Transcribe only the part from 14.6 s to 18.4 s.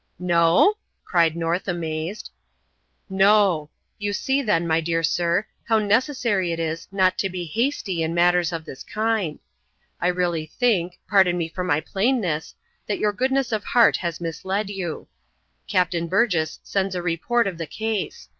you. Captain Burgess sends a report of the case.